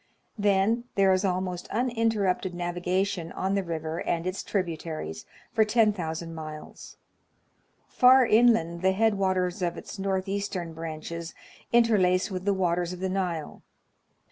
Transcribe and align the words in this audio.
Then 0.39 0.85
there 0.95 1.13
is 1.13 1.23
almost 1.23 1.67
uninterrupted 1.69 2.55
navigation 2.55 3.31
on 3.33 3.53
the 3.53 3.61
river 3.63 3.99
and 4.01 4.25
its 4.25 4.41
tributaries 4.41 5.27
for 5.53 5.63
10,000 5.63 6.33
miles. 6.33 6.97
Far 7.87 8.25
inland 8.25 8.81
the 8.81 8.93
head 8.93 9.13
waters 9.19 9.61
of 9.61 9.77
its 9.77 9.99
north 9.99 10.27
eastern 10.27 10.73
branches 10.73 11.35
interlace 11.71 12.31
with 12.31 12.45
the 12.45 12.53
waters 12.55 12.93
of 12.93 12.99
the 12.99 13.09
Nile. 13.09 13.61